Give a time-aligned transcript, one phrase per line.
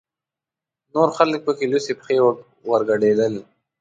[0.93, 2.17] نور خلک پکې لوڅې پښې
[2.69, 3.33] ورګډېدل.